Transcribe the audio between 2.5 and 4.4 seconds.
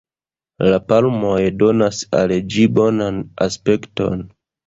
ĝi bonan aspekton.